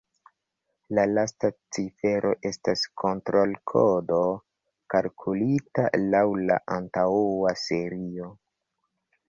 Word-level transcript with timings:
La 0.99 1.01
lasta 1.09 1.49
cifero 1.77 2.31
estas 2.51 2.85
kontrol-kodo 3.03 4.23
kalkulita 4.95 5.87
laŭ 6.09 6.25
la 6.49 6.61
antaŭa 6.81 7.57
serio. 7.69 8.33